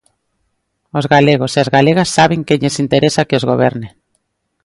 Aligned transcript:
Os 0.97 1.05
galegos 1.13 1.51
e 1.53 1.59
as 1.63 1.69
galegas 1.75 2.09
saben 2.17 2.41
quen 2.47 2.59
lles 2.61 2.79
interesa 2.83 3.27
que 3.27 3.37
os 3.39 3.47
goberne. 3.51 3.89